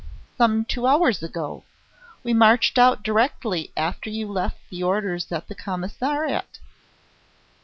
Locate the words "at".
5.31-5.47